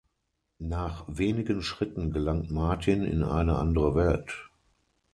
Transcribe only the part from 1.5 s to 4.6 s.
Schritten gelangt Martin in eine andere Welt.